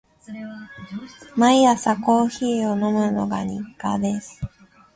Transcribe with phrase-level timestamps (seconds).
[1.37, 4.41] 毎朝コーヒーを飲むのが日課です。